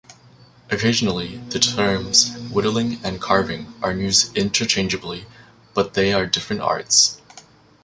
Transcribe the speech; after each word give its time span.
Occasionally 0.71 1.37
the 1.51 1.59
terms 1.59 2.33
"whittling" 2.51 2.99
and 3.03 3.21
"carving" 3.21 3.71
are 3.83 3.93
used 3.93 4.35
interchangeably, 4.35 5.27
but 5.75 5.93
they 5.93 6.11
are 6.11 6.25
different 6.25 6.63
arts. 6.63 7.21